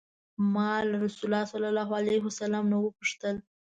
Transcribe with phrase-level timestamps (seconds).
[0.53, 3.35] ما له رسول الله صلی الله علیه وسلم نه وپوښتل.